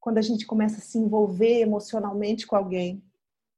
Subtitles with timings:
[0.00, 3.02] quando a gente começa a se envolver emocionalmente com alguém.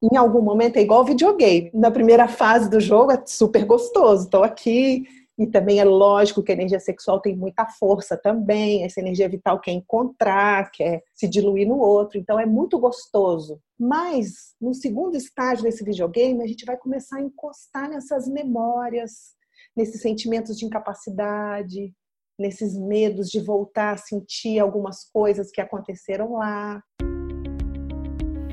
[0.02, 1.70] Em algum momento é igual videogame.
[1.72, 4.24] Na primeira fase do jogo é super gostoso.
[4.24, 5.04] Estou aqui
[5.38, 8.84] e também é lógico que a energia sexual tem muita força também.
[8.84, 12.18] Essa energia vital quer encontrar, quer se diluir no outro.
[12.18, 13.60] Então é muito gostoso.
[13.78, 19.36] Mas no segundo estágio desse videogame, a gente vai começar a encostar nessas memórias,
[19.76, 21.94] nesses sentimentos de incapacidade,
[22.38, 26.82] nesses medos de voltar a sentir algumas coisas que aconteceram lá.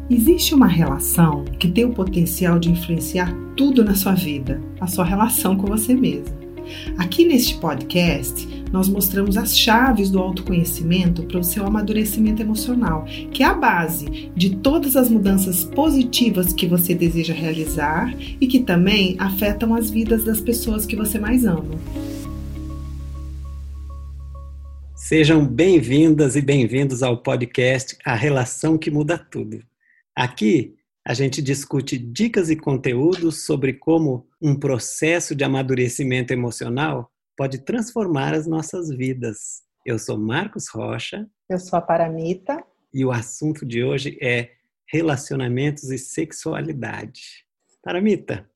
[0.09, 5.05] Existe uma relação que tem o potencial de influenciar tudo na sua vida, a sua
[5.05, 6.39] relação com você mesmo.
[6.97, 13.43] Aqui neste podcast, nós mostramos as chaves do autoconhecimento para o seu amadurecimento emocional, que
[13.43, 19.15] é a base de todas as mudanças positivas que você deseja realizar e que também
[19.19, 21.75] afetam as vidas das pessoas que você mais ama.
[25.09, 29.59] Sejam bem-vindas e bem-vindos ao podcast A Relação que Muda Tudo.
[30.15, 37.65] Aqui a gente discute dicas e conteúdos sobre como um processo de amadurecimento emocional pode
[37.65, 39.63] transformar as nossas vidas.
[39.83, 41.27] Eu sou Marcos Rocha.
[41.49, 42.63] Eu sou a Paramita.
[42.93, 44.51] E o assunto de hoje é
[44.93, 47.47] relacionamentos e sexualidade.
[47.81, 48.47] Paramita,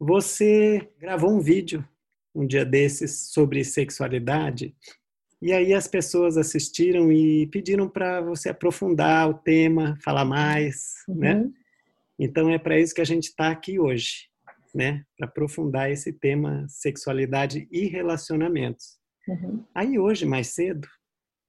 [0.00, 1.88] você gravou um vídeo
[2.34, 4.74] um dia desses sobre sexualidade
[5.40, 11.34] e aí as pessoas assistiram e pediram para você aprofundar o tema, falar mais, né?
[11.34, 11.42] uhum.
[11.44, 11.50] né?
[12.18, 14.28] Então é para isso que a gente está aqui hoje,
[14.74, 15.04] né?
[15.16, 18.98] Para aprofundar esse tema sexualidade e relacionamentos.
[19.26, 19.64] Uhum.
[19.74, 20.86] Aí hoje, mais cedo,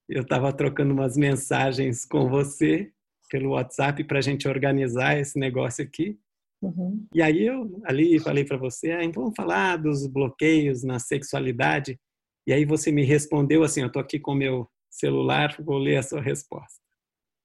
[0.09, 2.91] eu estava trocando umas mensagens com você
[3.29, 6.17] pelo WhatsApp para a gente organizar esse negócio aqui.
[6.61, 7.05] Uhum.
[7.13, 11.99] E aí eu ali falei para você, ah, então vamos falar dos bloqueios na sexualidade.
[12.45, 16.03] E aí você me respondeu assim, eu estou aqui com meu celular, vou ler a
[16.03, 16.79] sua resposta.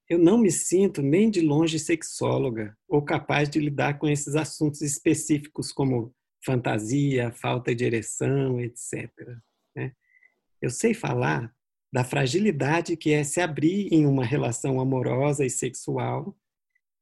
[0.08, 4.82] Eu não me sinto nem de longe sexóloga ou capaz de lidar com esses assuntos
[4.82, 9.10] específicos como fantasia, falta de ereção, etc.
[9.74, 9.92] Né?
[10.60, 11.54] Eu sei falar
[11.92, 16.36] da fragilidade que é se abrir em uma relação amorosa e sexual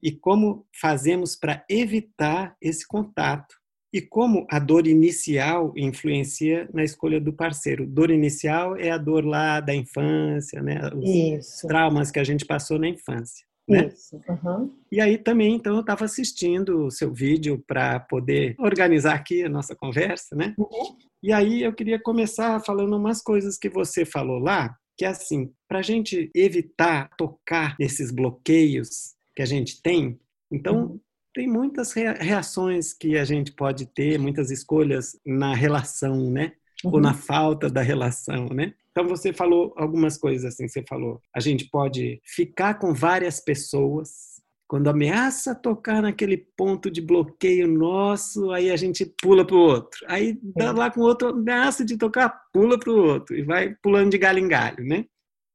[0.02, 3.56] e como fazemos para evitar esse contato
[3.92, 7.86] e como a dor inicial influencia na escolha do parceiro.
[7.86, 10.78] Dor inicial é a dor lá da infância, né?
[10.94, 11.66] Os Isso.
[11.66, 13.46] traumas que a gente passou na infância.
[13.66, 13.88] Né?
[13.88, 14.20] Isso.
[14.28, 14.74] Uhum.
[14.90, 19.48] E aí também, então, eu estava assistindo o seu vídeo para poder organizar aqui a
[19.48, 20.54] nossa conversa, né?
[20.58, 20.96] Uhum.
[21.22, 25.50] E aí eu queria começar falando umas coisas que você falou lá, que é assim,
[25.68, 30.18] para a gente evitar tocar nesses bloqueios que a gente tem,
[30.50, 31.00] então uhum
[31.38, 36.54] tem muitas reações que a gente pode ter, muitas escolhas na relação, né?
[36.84, 36.94] Uhum.
[36.94, 38.74] Ou na falta da relação, né?
[38.90, 44.42] Então você falou algumas coisas assim, você falou, a gente pode ficar com várias pessoas,
[44.66, 50.04] quando ameaça tocar naquele ponto de bloqueio nosso, aí a gente pula para o outro.
[50.08, 54.10] Aí dá lá com outro, ameaça de tocar, pula para o outro e vai pulando
[54.10, 55.04] de galho em galho, né?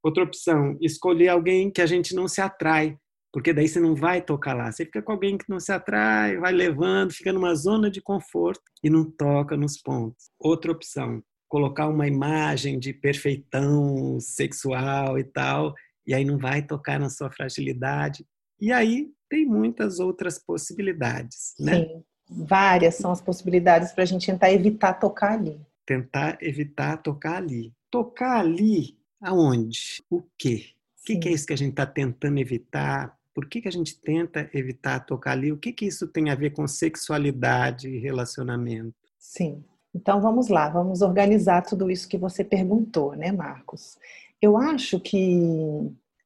[0.01, 2.97] Outra opção, escolher alguém que a gente não se atrai
[3.33, 4.71] porque daí você não vai tocar lá.
[4.71, 8.61] Você fica com alguém que não se atrai, vai levando, fica numa zona de conforto
[8.83, 10.29] e não toca nos pontos.
[10.39, 15.73] Outra opção, colocar uma imagem de perfeitão sexual e tal,
[16.05, 18.23] e aí não vai tocar na sua fragilidade.
[18.61, 21.87] E aí tem muitas outras possibilidades, né?
[21.87, 25.59] Sim, várias são as possibilidades para a gente tentar evitar tocar ali.
[25.87, 27.73] Tentar evitar tocar ali.
[27.89, 30.03] Tocar ali aonde?
[30.07, 30.67] O quê?
[31.01, 33.17] O que, que, é isso que a gente está tentando evitar?
[33.33, 35.51] Por que, que a gente tenta evitar tocar ali?
[35.51, 38.95] O que, que isso tem a ver com sexualidade e relacionamento?
[39.17, 39.63] Sim.
[39.95, 43.97] Então vamos lá, vamos organizar tudo isso que você perguntou, né, Marcos?
[44.41, 45.39] Eu acho que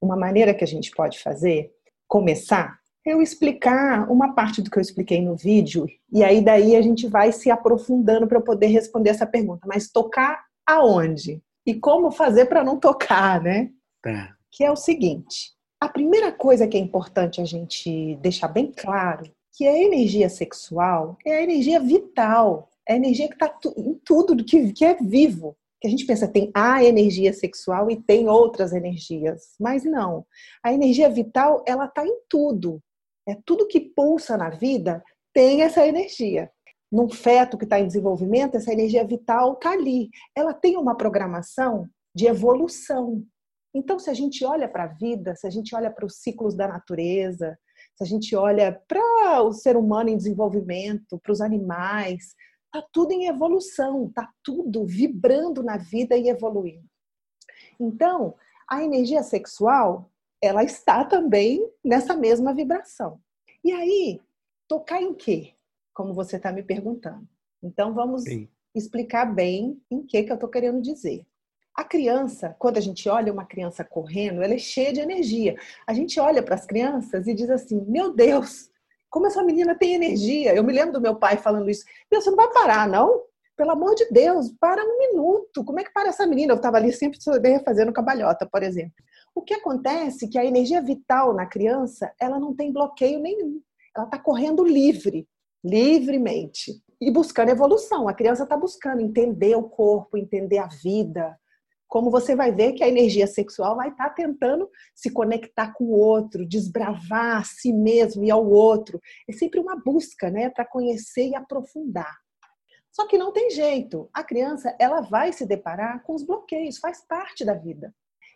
[0.01, 1.71] uma maneira que a gente pode fazer,
[2.07, 6.75] começar, é eu explicar uma parte do que eu expliquei no vídeo, e aí daí
[6.75, 9.65] a gente vai se aprofundando para poder responder essa pergunta.
[9.65, 11.41] Mas tocar aonde?
[11.65, 13.69] E como fazer para não tocar, né?
[14.01, 14.35] Tá.
[14.51, 19.29] Que é o seguinte: a primeira coisa que é importante a gente deixar bem claro
[19.53, 24.43] que a energia sexual é a energia vital, é a energia que está em tudo
[24.43, 25.55] que, que é vivo.
[25.79, 30.25] Que a gente pensa tem a energia sexual e tem outras energias, mas não.
[30.63, 32.81] A energia vital ela está em tudo.
[33.27, 35.03] É tudo que pulsa na vida
[35.33, 36.49] tem essa energia.
[36.91, 40.09] Num feto que está em desenvolvimento, essa energia vital está ali.
[40.35, 43.23] Ela tem uma programação de evolução.
[43.73, 46.55] Então, se a gente olha para a vida, se a gente olha para os ciclos
[46.55, 47.57] da natureza,
[47.95, 52.33] se a gente olha para o ser humano em desenvolvimento, para os animais,
[52.65, 56.87] está tudo em evolução, está tudo vibrando na vida e evoluindo.
[57.79, 58.35] Então,
[58.69, 60.11] a energia sexual
[60.41, 63.19] ela está também nessa mesma vibração.
[63.63, 64.21] E aí,
[64.67, 65.53] tocar em quê?
[65.93, 67.27] Como você está me perguntando.
[67.61, 68.47] Então, vamos Sim.
[68.75, 71.25] explicar bem em que, que eu estou querendo dizer.
[71.77, 75.55] A criança, quando a gente olha uma criança correndo, ela é cheia de energia.
[75.85, 78.71] A gente olha para as crianças e diz assim: Meu Deus,
[79.11, 80.55] como essa menina tem energia.
[80.55, 81.85] Eu me lembro do meu pai falando isso.
[82.11, 83.21] Meu, você não vai parar, não?
[83.55, 85.63] Pelo amor de Deus, para um minuto.
[85.63, 86.53] Como é que para essa menina?
[86.53, 87.19] Eu estava ali sempre
[87.63, 88.95] fazendo cabalhota, por exemplo.
[89.35, 93.61] O que acontece é que a energia vital na criança, ela não tem bloqueio nenhum.
[93.95, 95.27] Ela está correndo livre,
[95.63, 96.73] livremente.
[96.99, 98.07] E buscando evolução.
[98.07, 101.37] A criança está buscando entender o corpo, entender a vida,
[101.87, 105.85] como você vai ver que a energia sexual vai estar tá tentando se conectar com
[105.85, 108.99] o outro, desbravar a si mesmo e ao outro.
[109.27, 112.15] É sempre uma busca, né, para conhecer e aprofundar.
[112.91, 114.09] Só que não tem jeito.
[114.13, 117.93] A criança, ela vai se deparar com os bloqueios, faz parte da vida.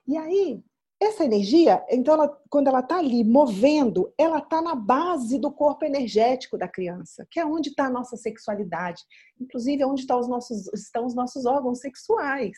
[0.08, 0.64] E aí,
[1.02, 5.84] essa energia, então, ela, quando ela está ali movendo, ela está na base do corpo
[5.84, 9.02] energético da criança, que é onde está a nossa sexualidade.
[9.40, 12.56] Inclusive, é onde tá os nossos, estão os nossos órgãos sexuais.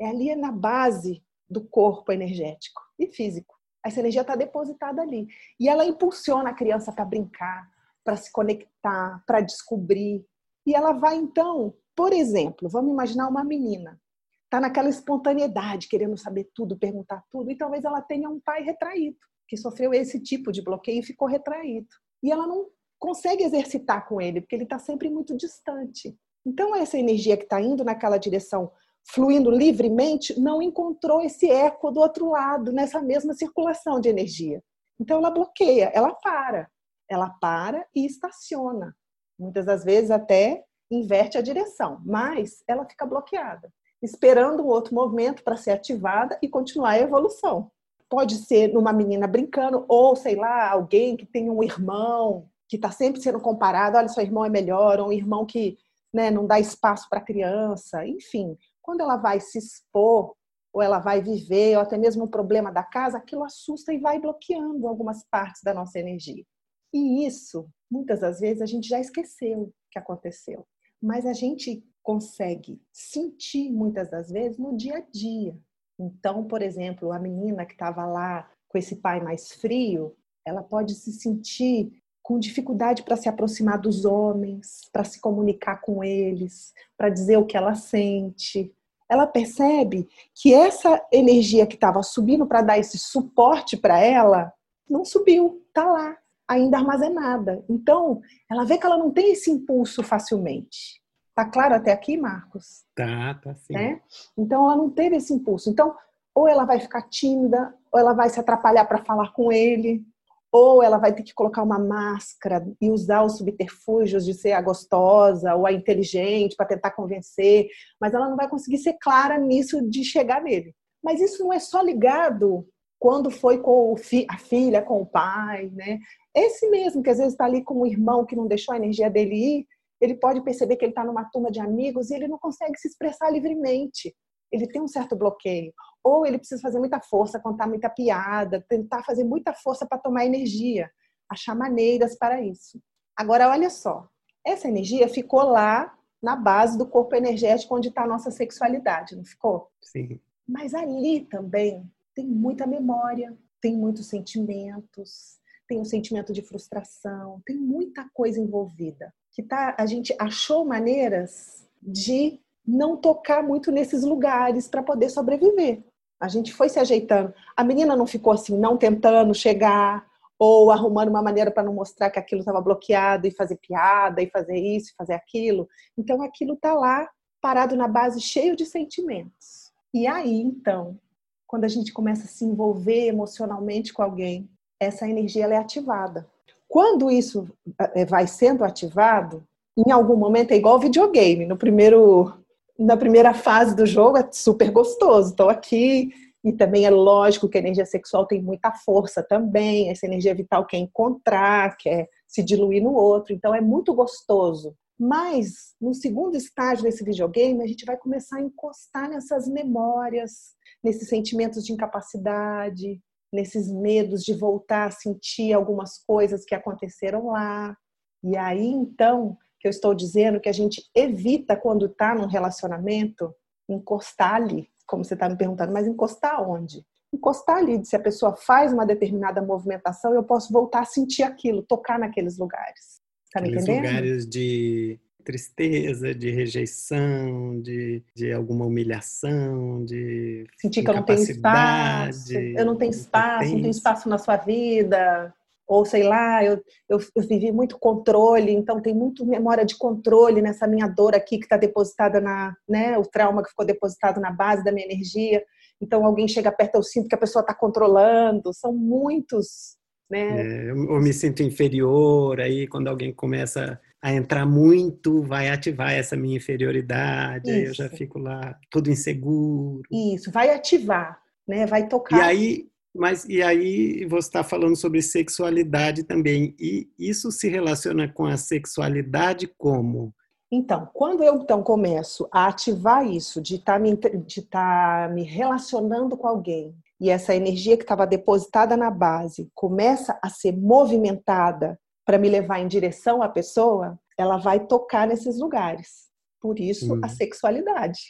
[0.00, 3.54] É ali na base do corpo energético e físico.
[3.84, 5.26] Essa energia está depositada ali.
[5.58, 7.68] E ela impulsiona a criança para brincar,
[8.04, 10.24] para se conectar, para descobrir.
[10.66, 14.00] E ela vai, então, por exemplo, vamos imaginar uma menina.
[14.44, 19.16] Está naquela espontaneidade, querendo saber tudo, perguntar tudo, e talvez ela tenha um pai retraído,
[19.46, 21.86] que sofreu esse tipo de bloqueio e ficou retraído.
[22.22, 22.68] E ela não
[22.98, 26.18] consegue exercitar com ele, porque ele está sempre muito distante.
[26.44, 28.72] Então, essa energia que está indo naquela direção
[29.04, 34.62] fluindo livremente, não encontrou esse eco do outro lado, nessa mesma circulação de energia.
[35.00, 36.70] Então ela bloqueia, ela para.
[37.08, 38.94] Ela para e estaciona.
[39.38, 45.42] Muitas das vezes até inverte a direção, mas ela fica bloqueada, esperando um outro movimento
[45.42, 47.70] para ser ativada e continuar a evolução.
[48.08, 52.90] Pode ser numa menina brincando, ou sei lá, alguém que tem um irmão que está
[52.90, 55.76] sempre sendo comparado, olha, seu irmão é melhor, ou um irmão que
[56.12, 60.34] né, não dá espaço para a criança, enfim, quando ela vai se expor,
[60.72, 64.20] ou ela vai viver, ou até mesmo um problema da casa, aquilo assusta e vai
[64.20, 66.44] bloqueando algumas partes da nossa energia.
[66.92, 70.66] E isso, muitas das vezes, a gente já esqueceu que aconteceu.
[71.02, 75.56] Mas a gente consegue sentir muitas das vezes no dia a dia.
[75.98, 80.16] Então, por exemplo, a menina que estava lá com esse pai mais frio,
[80.46, 81.99] ela pode se sentir
[82.30, 87.44] com dificuldade para se aproximar dos homens, para se comunicar com eles, para dizer o
[87.44, 88.72] que ela sente.
[89.08, 94.52] Ela percebe que essa energia que estava subindo para dar esse suporte para ela
[94.88, 96.16] não subiu, está lá,
[96.46, 97.64] ainda armazenada.
[97.68, 101.02] Então, ela vê que ela não tem esse impulso facilmente.
[101.34, 102.84] Tá claro até aqui, Marcos?
[102.94, 103.76] Tá, tá sim.
[103.76, 104.00] É?
[104.38, 105.68] Então, ela não teve esse impulso.
[105.68, 105.96] Então,
[106.32, 110.06] ou ela vai ficar tímida, ou ela vai se atrapalhar para falar com ele,
[110.52, 114.60] ou ela vai ter que colocar uma máscara e usar os subterfúgios de ser a
[114.60, 117.68] gostosa ou a inteligente para tentar convencer,
[118.00, 120.74] mas ela não vai conseguir ser clara nisso de chegar nele.
[121.02, 122.66] Mas isso não é só ligado
[122.98, 123.94] quando foi com
[124.28, 125.98] a filha, com o pai, né?
[126.34, 129.08] Esse mesmo que às vezes está ali com o irmão que não deixou a energia
[129.08, 129.66] dele ir,
[130.00, 132.88] ele pode perceber que ele está numa turma de amigos e ele não consegue se
[132.88, 134.14] expressar livremente.
[134.50, 139.02] Ele tem um certo bloqueio ou ele precisa fazer muita força, contar muita piada, tentar
[139.04, 140.90] fazer muita força para tomar energia,
[141.28, 142.80] achar maneiras para isso.
[143.16, 144.08] Agora, olha só,
[144.44, 149.24] essa energia ficou lá na base do corpo energético onde está a nossa sexualidade, não
[149.24, 149.70] ficou?
[149.80, 150.20] Sim.
[150.46, 157.56] Mas ali também tem muita memória, tem muitos sentimentos, tem um sentimento de frustração, tem
[157.56, 159.14] muita coisa envolvida.
[159.32, 165.82] Que tá, a gente achou maneiras de não tocar muito nesses lugares para poder sobreviver.
[166.20, 167.32] A gente foi se ajeitando.
[167.56, 170.06] A menina não ficou assim, não tentando chegar
[170.38, 174.30] ou arrumando uma maneira para não mostrar que aquilo estava bloqueado e fazer piada e
[174.30, 175.68] fazer isso e fazer aquilo.
[175.96, 177.08] Então aquilo está lá
[177.40, 179.70] parado na base cheio de sentimentos.
[179.92, 180.98] E aí, então,
[181.46, 184.48] quando a gente começa a se envolver emocionalmente com alguém,
[184.78, 186.26] essa energia é ativada.
[186.68, 187.48] Quando isso
[187.78, 189.44] eh, vai sendo ativado,
[189.76, 191.44] em algum momento é igual videogame.
[191.44, 192.39] No primeiro
[192.80, 195.30] na primeira fase do jogo é super gostoso.
[195.30, 196.10] Estou aqui
[196.42, 199.90] e também é lógico que a energia sexual tem muita força também.
[199.90, 203.34] Essa energia vital quer encontrar, quer se diluir no outro.
[203.34, 204.74] Então é muito gostoso.
[204.98, 211.08] Mas no segundo estágio desse videogame, a gente vai começar a encostar nessas memórias, nesses
[211.08, 212.98] sentimentos de incapacidade,
[213.30, 217.76] nesses medos de voltar a sentir algumas coisas que aconteceram lá.
[218.24, 223.32] E aí então que eu estou dizendo que a gente evita quando está num relacionamento
[223.68, 226.84] encostar ali, como você está me perguntando, mas encostar onde?
[227.12, 227.84] encostar ali.
[227.84, 232.38] Se a pessoa faz uma determinada movimentação, eu posso voltar a sentir aquilo, tocar naqueles
[232.38, 233.00] lugares.
[233.32, 233.86] Tá me entendendo?
[233.86, 241.20] lugares de tristeza, de rejeição, de, de alguma humilhação, de sentir que eu não tenho
[241.20, 245.32] espaço, eu não tenho espaço, não tenho espaço na sua vida,
[245.70, 250.42] ou sei lá, eu, eu, eu, vivi muito controle, então tem muito memória de controle
[250.42, 254.32] nessa minha dor aqui que está depositada na, né, o trauma que ficou depositado na
[254.32, 255.44] base da minha energia.
[255.80, 258.52] Então alguém chega perto, eu sinto que a pessoa está controlando.
[258.52, 259.76] São muitos,
[260.10, 260.40] né?
[260.40, 262.40] É, eu me sinto inferior.
[262.40, 267.48] Aí quando alguém começa a entrar muito, vai ativar essa minha inferioridade.
[267.48, 267.56] Isso.
[267.56, 269.82] Aí eu já fico lá todo inseguro.
[269.88, 271.64] Isso, vai ativar, né?
[271.64, 272.18] Vai tocar.
[272.18, 276.54] E aí mas e aí você está falando sobre sexualidade também.
[276.58, 280.14] E isso se relaciona com a sexualidade como?
[280.52, 285.22] Então, quando eu então começo a ativar isso, de estar tá me, de tá me
[285.22, 291.78] relacionando com alguém, e essa energia que estava depositada na base começa a ser movimentada
[292.04, 296.10] para me levar em direção à pessoa, ela vai tocar nesses lugares.
[296.40, 297.00] Por isso hum.
[297.02, 298.00] a sexualidade.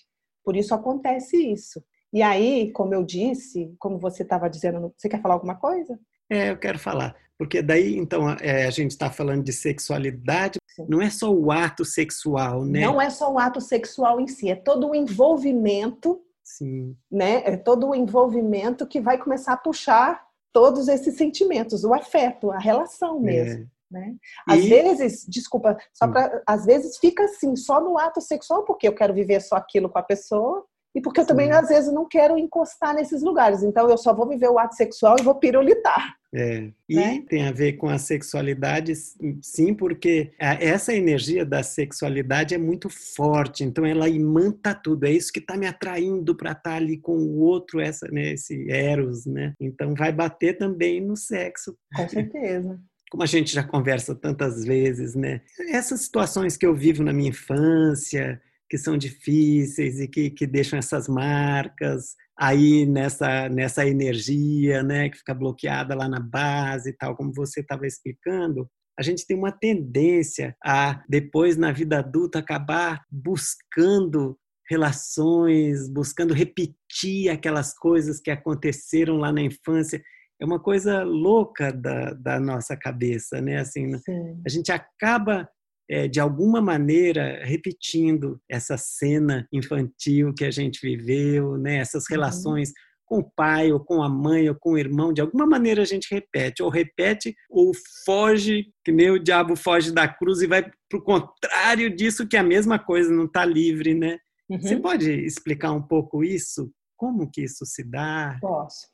[0.43, 1.85] Por isso acontece isso.
[2.13, 5.99] E aí, como eu disse, como você estava dizendo, você quer falar alguma coisa?
[6.29, 7.15] É, eu quero falar.
[7.39, 10.87] Porque daí, então, é, a gente está falando de sexualidade, Sim.
[10.89, 12.81] não é só o ato sexual, né?
[12.81, 16.95] Não é só o ato sexual em si, é todo o envolvimento, Sim.
[17.11, 17.43] né?
[17.47, 22.59] É todo o envolvimento que vai começar a puxar todos esses sentimentos, o afeto, a
[22.59, 23.21] relação é.
[23.21, 23.63] mesmo.
[23.65, 23.81] É.
[23.91, 24.15] Né?
[24.47, 24.69] Às e...
[24.69, 29.13] vezes, desculpa, só para, às vezes fica assim, só no ato sexual, porque eu quero
[29.13, 31.53] viver só aquilo com a pessoa, e porque eu também, sim.
[31.53, 33.63] às vezes, não quero encostar nesses lugares.
[33.63, 36.15] Então, eu só vou viver o ato sexual e vou pirulitar.
[36.33, 36.71] É.
[36.89, 37.25] E né?
[37.29, 38.95] tem a ver com a sexualidade,
[39.43, 45.05] sim, porque essa energia da sexualidade é muito forte, então ela imanta tudo.
[45.05, 48.33] É isso que está me atraindo para estar tá ali com o outro, essa, né,
[48.33, 49.55] esse Eros, né?
[49.61, 51.77] Então vai bater também no sexo.
[51.95, 52.79] Com certeza.
[53.11, 55.41] Como a gente já conversa tantas vezes, né?
[55.73, 58.41] Essas situações que eu vivo na minha infância,
[58.71, 65.19] que são difíceis e que, que deixam essas marcas aí nessa, nessa energia, né, que
[65.19, 69.51] fica bloqueada lá na base e tal, como você estava explicando, a gente tem uma
[69.51, 74.39] tendência a, depois na vida adulta, acabar buscando
[74.71, 80.01] relações, buscando repetir aquelas coisas que aconteceram lá na infância.
[80.41, 83.59] É uma coisa louca da, da nossa cabeça, né?
[83.59, 84.41] Assim, Sim.
[84.47, 85.49] a gente acaba
[85.91, 91.79] é, de alguma maneira repetindo essa cena infantil que a gente viveu, né?
[91.79, 92.15] essas uhum.
[92.17, 92.73] relações
[93.05, 95.85] com o pai, ou com a mãe, ou com o irmão, de alguma maneira a
[95.85, 97.73] gente repete, ou repete, ou
[98.07, 102.37] foge, que nem o diabo foge da cruz e vai para o contrário disso, que
[102.37, 104.17] é a mesma coisa, não está livre, né?
[104.49, 104.61] Uhum.
[104.61, 106.71] Você pode explicar um pouco isso?
[106.97, 108.39] Como que isso se dá?
[108.41, 108.87] Posso.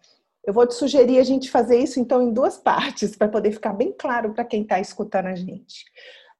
[0.46, 3.74] Eu vou te sugerir a gente fazer isso então em duas partes, para poder ficar
[3.74, 5.84] bem claro para quem está escutando a gente.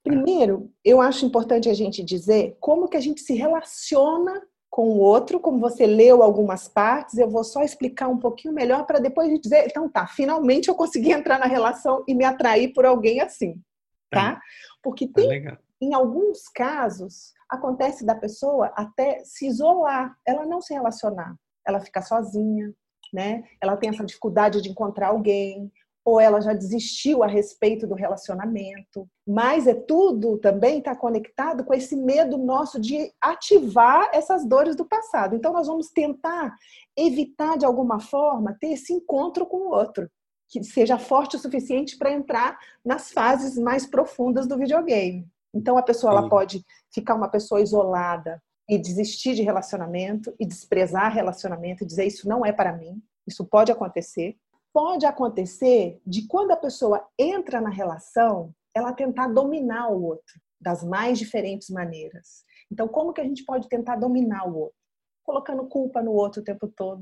[0.07, 4.99] Primeiro, eu acho importante a gente dizer como que a gente se relaciona com o
[4.99, 9.27] outro, como você leu algumas partes, eu vou só explicar um pouquinho melhor para depois
[9.27, 12.85] a gente dizer, então tá, finalmente eu consegui entrar na relação e me atrair por
[12.85, 13.55] alguém assim,
[14.11, 14.35] tá?
[14.35, 14.41] tá?
[14.83, 20.75] Porque tem, tá em alguns casos, acontece da pessoa até se isolar, ela não se
[20.75, 21.35] relacionar,
[21.67, 22.73] ela fica sozinha,
[23.13, 23.45] né?
[23.61, 25.73] Ela tem essa dificuldade de encontrar alguém,
[26.07, 29.09] ou ela já desistiu a respeito do relacionamento.
[29.27, 34.85] Mas é tudo também está conectado com esse medo nosso de ativar essas dores do
[34.85, 35.35] passado.
[35.35, 36.55] Então nós vamos tentar
[36.97, 40.09] evitar de alguma forma ter esse encontro com o outro,
[40.49, 45.27] que seja forte o suficiente para entrar nas fases mais profundas do videogame.
[45.53, 51.13] Então a pessoa ela pode ficar uma pessoa isolada e desistir de relacionamento e desprezar
[51.13, 53.03] relacionamento e dizer isso não é para mim.
[53.27, 54.37] Isso pode acontecer
[54.77, 60.85] pode acontecer de quando a pessoa entra na relação, ela tentar dominar o outro das
[60.85, 62.45] mais diferentes maneiras.
[62.71, 64.77] Então, como que a gente pode tentar dominar o outro?
[65.25, 67.01] Colocando culpa no outro o tempo todo.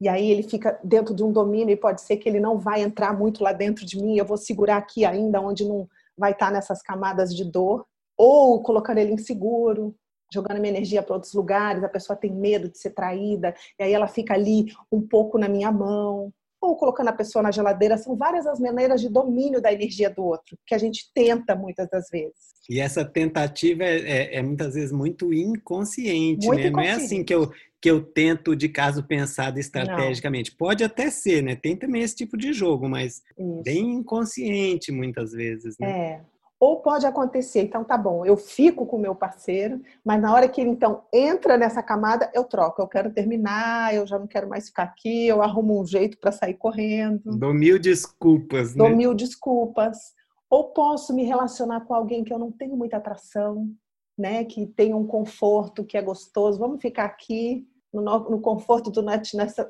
[0.00, 2.80] E aí ele fica dentro de um domínio e pode ser que ele não vai
[2.80, 6.52] entrar muito lá dentro de mim, eu vou segurar aqui ainda onde não vai estar
[6.52, 7.84] nessas camadas de dor,
[8.16, 9.96] ou colocando ele inseguro,
[10.32, 13.92] jogando minha energia para outros lugares, a pessoa tem medo de ser traída, e aí
[13.92, 16.32] ela fica ali um pouco na minha mão,
[16.66, 20.24] ou colocando a pessoa na geladeira, são várias as maneiras de domínio da energia do
[20.24, 22.56] outro, que a gente tenta muitas das vezes.
[22.68, 26.68] E essa tentativa é, é, é muitas vezes muito inconsciente, muito né?
[26.68, 26.72] Inconsciente.
[26.72, 30.50] Não é assim que eu, que eu tento de caso pensado estrategicamente.
[30.50, 30.56] Não.
[30.58, 31.54] Pode até ser, né?
[31.54, 33.62] Tem também esse tipo de jogo, mas Isso.
[33.62, 35.90] bem inconsciente muitas vezes, né?
[35.90, 36.35] É.
[36.58, 40.48] Ou pode acontecer, então tá bom, eu fico com o meu parceiro, mas na hora
[40.48, 44.48] que ele então entra nessa camada, eu troco, eu quero terminar, eu já não quero
[44.48, 47.36] mais ficar aqui, eu arrumo um jeito para sair correndo.
[47.36, 48.78] Dou mil desculpas, né?
[48.78, 49.98] Dou mil desculpas.
[50.48, 53.68] Ou posso me relacionar com alguém que eu não tenho muita atração,
[54.16, 54.44] né?
[54.44, 56.58] Que tem um conforto, que é gostoso.
[56.58, 59.02] Vamos ficar aqui no, conforto do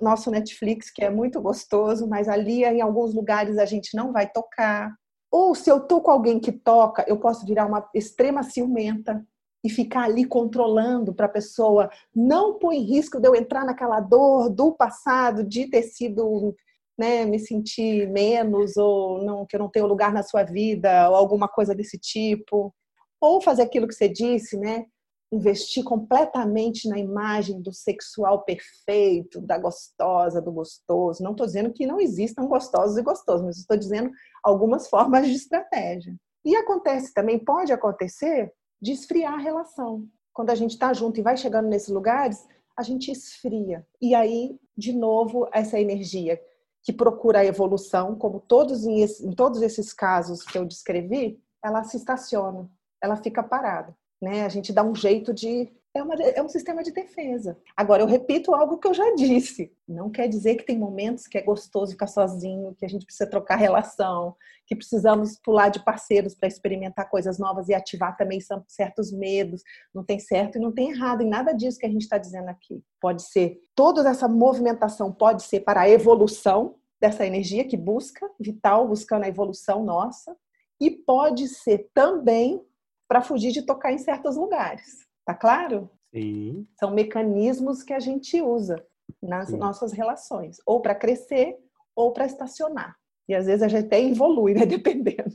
[0.01, 4.31] nosso Netflix, que é muito gostoso, mas ali em alguns lugares a gente não vai
[4.31, 4.95] tocar.
[5.39, 9.23] Ou se eu tô com alguém que toca, eu posso virar uma extrema ciumenta
[9.63, 14.01] e ficar ali controlando para a pessoa não pôr em risco de eu entrar naquela
[14.01, 16.57] dor do passado, de ter sido,
[16.99, 21.15] né, me sentir menos ou não que eu não tenho lugar na sua vida ou
[21.15, 22.75] alguma coisa desse tipo.
[23.21, 24.87] Ou fazer aquilo que você disse, né?
[25.33, 31.23] Investir completamente na imagem do sexual perfeito, da gostosa, do gostoso.
[31.23, 34.11] Não estou dizendo que não existam gostosos e gostosos, mas estou dizendo
[34.43, 36.15] algumas formas de estratégia.
[36.45, 40.07] E acontece também, pode acontecer, de esfriar a relação.
[40.33, 43.85] Quando a gente está junto e vai chegando nesses lugares, a gente esfria.
[44.01, 46.41] E aí, de novo, essa energia
[46.85, 51.83] que procura a evolução, como todos em, em todos esses casos que eu descrevi, ela
[51.83, 52.71] se estaciona,
[53.03, 54.45] ela fica parada né?
[54.45, 57.57] A gente dá um jeito de é, uma, é, um sistema de defesa.
[57.77, 59.73] Agora, eu repito algo que eu já disse.
[59.89, 63.29] Não quer dizer que tem momentos que é gostoso ficar sozinho, que a gente precisa
[63.29, 69.11] trocar relação, que precisamos pular de parceiros para experimentar coisas novas e ativar também certos
[69.11, 69.63] medos.
[69.95, 72.49] Não tem certo e não tem errado em nada disso que a gente está dizendo
[72.49, 72.83] aqui.
[73.01, 78.89] Pode ser, toda essa movimentação pode ser para a evolução dessa energia que busca, vital,
[78.89, 80.37] buscando a evolução nossa,
[80.81, 82.63] e pode ser também
[83.09, 85.07] para fugir de tocar em certos lugares.
[85.25, 85.91] Tá claro?
[86.15, 86.67] Sim.
[86.79, 88.85] São mecanismos que a gente usa
[89.23, 89.57] nas Sim.
[89.57, 91.57] nossas relações, ou para crescer
[91.95, 92.97] ou para estacionar.
[93.29, 94.65] E às vezes a gente até evolui, né?
[94.67, 95.35] Dependendo.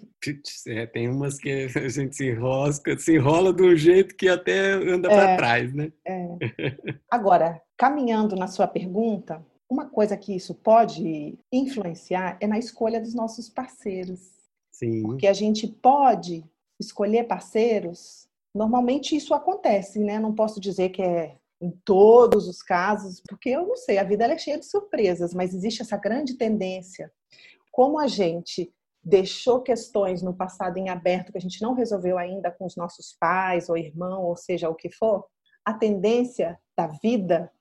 [0.67, 4.71] É, tem umas que a gente se enrosca, se enrola de um jeito que até
[4.71, 5.91] anda é, para trás, né?
[6.05, 6.27] É.
[7.09, 13.13] Agora, caminhando na sua pergunta, uma coisa que isso pode influenciar é na escolha dos
[13.13, 14.19] nossos parceiros.
[14.71, 15.01] Sim.
[15.01, 16.45] Porque a gente pode
[16.81, 20.19] escolher parceiros, normalmente isso acontece, né?
[20.19, 24.25] Não posso dizer que é em todos os casos, porque eu não sei, a vida
[24.25, 27.11] é cheia de surpresas, mas existe essa grande tendência.
[27.71, 32.51] Como a gente deixou questões no passado em aberto que a gente não resolveu ainda
[32.51, 35.25] com os nossos pais ou irmão, ou seja, o que for,
[35.63, 37.51] a tendência da vida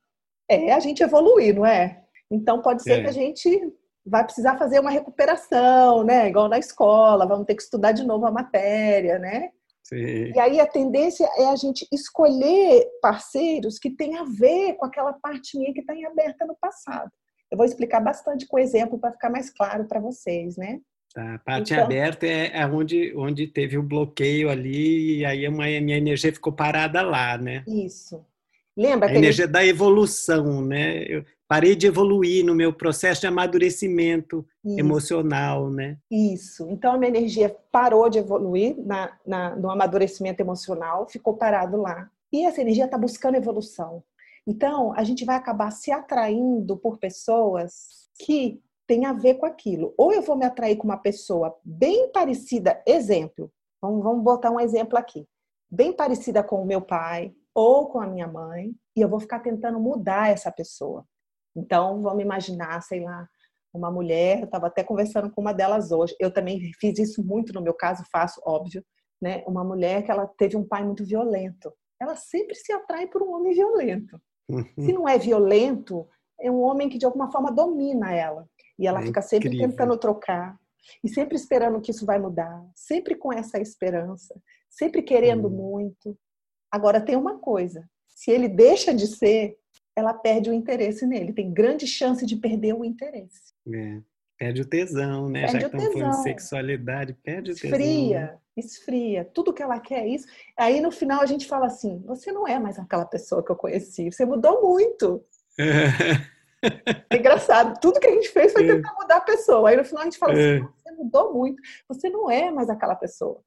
[0.48, 2.02] é a gente evoluir, não é?
[2.30, 3.02] Então pode ser é.
[3.02, 3.72] que a gente
[4.10, 6.28] vai precisar fazer uma recuperação, né?
[6.28, 9.50] Igual na escola, vamos ter que estudar de novo a matéria, né?
[9.84, 10.32] Sim.
[10.34, 15.12] E aí a tendência é a gente escolher parceiros que têm a ver com aquela
[15.12, 17.10] parte minha que está em aberta no passado.
[17.50, 20.80] Eu vou explicar bastante com exemplo para ficar mais claro para vocês, né?
[21.12, 25.24] Tá, a parte então, aberta é, é onde, onde teve o um bloqueio ali e
[25.24, 27.64] aí a minha energia ficou parada lá, né?
[27.66, 28.24] Isso.
[28.80, 29.52] Lembra a energia ele...
[29.52, 31.04] da evolução, né?
[31.06, 34.78] Eu, parei de evoluir no meu processo de amadurecimento Isso.
[34.78, 35.98] emocional, né?
[36.10, 36.66] Isso.
[36.70, 42.08] Então a minha energia parou de evoluir na, na, no amadurecimento emocional, ficou parado lá.
[42.32, 44.02] E essa energia está buscando evolução.
[44.46, 49.92] Então a gente vai acabar se atraindo por pessoas que têm a ver com aquilo.
[49.98, 53.52] Ou eu vou me atrair com uma pessoa bem parecida, exemplo.
[53.82, 55.26] Vamos, vamos botar um exemplo aqui.
[55.70, 59.40] Bem parecida com o meu pai ou com a minha mãe, e eu vou ficar
[59.40, 61.04] tentando mudar essa pessoa.
[61.54, 63.28] Então, vamos imaginar, sei lá,
[63.72, 67.52] uma mulher, eu estava até conversando com uma delas hoje, eu também fiz isso muito
[67.52, 68.82] no meu caso, faço, óbvio,
[69.20, 69.44] né?
[69.46, 71.70] Uma mulher que ela teve um pai muito violento.
[72.00, 74.18] Ela sempre se atrai por um homem violento.
[74.48, 74.64] Uhum.
[74.78, 76.08] Se não é violento,
[76.40, 78.48] é um homem que de alguma forma domina ela.
[78.78, 79.68] E ela é fica sempre incrível.
[79.68, 80.58] tentando trocar,
[81.04, 84.34] e sempre esperando que isso vai mudar, sempre com essa esperança,
[84.68, 85.50] sempre querendo hum.
[85.50, 86.18] muito.
[86.70, 89.56] Agora tem uma coisa: se ele deixa de ser,
[89.96, 91.32] ela perde o interesse nele.
[91.32, 93.52] Tem grande chance de perder o interesse.
[93.72, 94.00] É.
[94.38, 95.42] Perde o tesão, né?
[95.42, 97.78] Perde Já que estamos falando de sexualidade, perde o tesão.
[97.78, 99.24] Esfria, esfria.
[99.34, 100.26] Tudo que ela quer é isso.
[100.58, 103.56] Aí no final a gente fala assim: você não é mais aquela pessoa que eu
[103.56, 105.22] conheci, você mudou muito.
[105.58, 107.78] É engraçado.
[107.80, 108.76] Tudo que a gente fez foi é.
[108.76, 109.68] tentar mudar a pessoa.
[109.68, 110.60] Aí no final a gente fala assim: é.
[110.60, 113.42] você mudou muito, você não é mais aquela pessoa.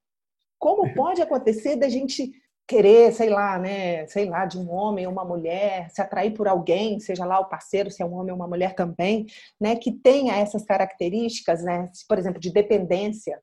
[0.60, 2.32] Como pode acontecer da gente
[2.66, 6.48] querer, sei lá, né, sei lá, de um homem ou uma mulher, se atrair por
[6.48, 9.26] alguém, seja lá o parceiro, se é um homem ou uma mulher também,
[9.60, 13.38] né, que tenha essas características, né, por exemplo, de dependência.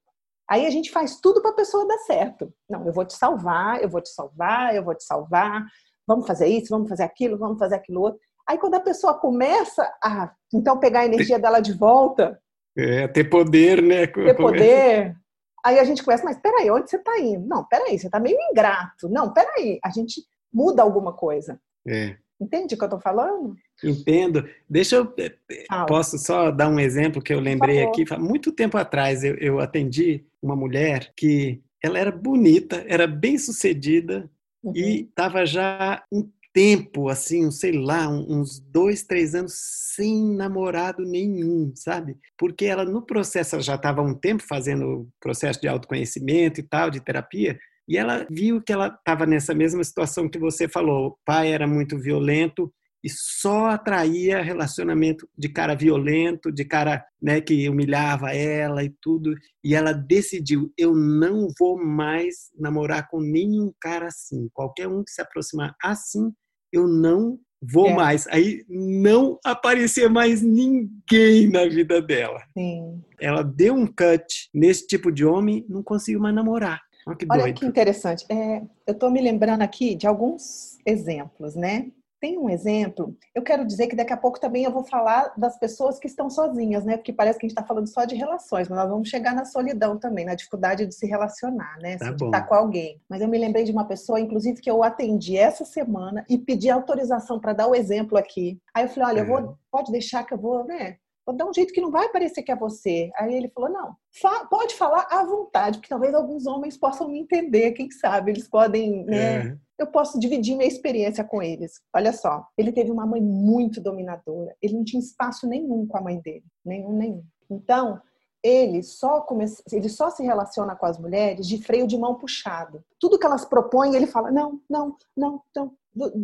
[0.49, 2.51] Aí a gente faz tudo para a pessoa dar certo.
[2.69, 5.65] Não, eu vou te salvar, eu vou te salvar, eu vou te salvar.
[6.05, 8.19] Vamos fazer isso, vamos fazer aquilo, vamos fazer aquilo outro.
[8.45, 12.37] Aí quando a pessoa começa a então pegar a energia dela de volta,
[12.77, 14.07] é, ter poder, né?
[14.07, 15.15] Ter poder,
[15.63, 17.47] Aí a gente começa, mas peraí, onde você está indo?
[17.47, 19.07] Não, peraí, você está meio ingrato.
[19.09, 20.21] Não, peraí, a gente
[20.53, 21.59] muda alguma coisa.
[21.87, 22.15] É.
[22.39, 23.55] Entende o que eu estou falando?
[23.83, 24.47] Entendo.
[24.67, 25.13] Deixa eu.
[25.17, 25.35] Eh,
[25.67, 25.85] Fala.
[25.85, 28.03] Posso só dar um exemplo que eu lembrei aqui?
[28.17, 34.29] Muito tempo atrás eu, eu atendi uma mulher que ela era bonita, era bem sucedida
[34.63, 34.73] Uhum.
[34.75, 39.53] e estava já um tempo, assim, sei lá, uns dois, três anos
[39.95, 42.17] sem namorado nenhum, sabe?
[42.37, 46.63] Porque ela, no processo, ela já estava um tempo fazendo o processo de autoconhecimento e
[46.63, 51.07] tal, de terapia, e ela viu que ela estava nessa mesma situação que você falou.
[51.07, 52.71] O pai era muito violento
[53.03, 59.33] e só atraía relacionamento de cara violento, de cara né, que humilhava ela e tudo.
[59.63, 64.47] E ela decidiu: eu não vou mais namorar com nenhum cara assim.
[64.53, 66.31] Qualquer um que se aproximar assim,
[66.71, 67.93] eu não vou É.
[67.93, 68.27] mais.
[68.27, 72.41] Aí não aparecia mais ninguém na vida dela.
[72.57, 73.01] Sim.
[73.19, 76.81] Ela deu um cut nesse tipo de homem, não conseguiu mais namorar.
[77.05, 78.25] Olha que Olha que interessante.
[78.29, 81.87] É, eu estou me lembrando aqui de alguns exemplos, né?
[82.21, 85.57] Tem um exemplo, eu quero dizer que daqui a pouco também eu vou falar das
[85.57, 86.95] pessoas que estão sozinhas, né?
[86.95, 89.43] Porque parece que a gente está falando só de relações, mas nós vamos chegar na
[89.43, 91.97] solidão também, na dificuldade de se relacionar, né?
[91.97, 92.27] Tá de bom.
[92.27, 93.01] estar com alguém.
[93.09, 96.69] Mas eu me lembrei de uma pessoa, inclusive, que eu atendi essa semana e pedi
[96.69, 98.59] autorização para dar o exemplo aqui.
[98.71, 99.27] Aí eu falei, olha, eu É.
[99.41, 100.97] vou, pode deixar que eu vou, né?
[101.25, 103.11] Vou dar um jeito que não vai parecer que é você.
[103.15, 107.19] Aí ele falou: não, fa- pode falar à vontade, porque talvez alguns homens possam me
[107.19, 109.47] entender, quem sabe, eles podem, né?
[109.47, 109.57] É.
[109.79, 111.81] Eu posso dividir minha experiência com eles.
[111.95, 114.55] Olha só, ele teve uma mãe muito dominadora.
[114.61, 117.23] Ele não tinha espaço nenhum com a mãe dele, nenhum, nenhum.
[117.49, 117.99] Então,
[118.43, 122.83] ele só começa, ele só se relaciona com as mulheres de freio de mão puxado.
[122.99, 125.71] Tudo que elas propõem, ele fala: não, não, não, não.